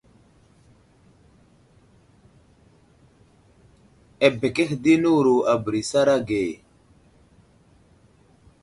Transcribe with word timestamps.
Abekehe 4.25 4.75
di 4.83 4.93
newuro 5.01 5.35
a 5.51 5.53
bəra 5.63 5.77
isaray 5.83 6.21
ge. 6.27 6.43